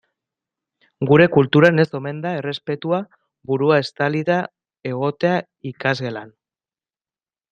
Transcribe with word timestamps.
Gure 1.09 1.25
kulturan 1.35 1.81
ez 1.83 1.85
omen 1.99 2.23
da 2.23 2.31
errespetuzkoa 2.37 3.01
burua 3.51 3.77
estalita 3.83 4.39
egotea 4.93 5.35
ikasgelan. 5.73 6.33